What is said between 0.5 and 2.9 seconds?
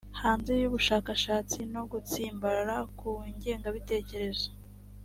y ubushakashatsi no gutsimbarara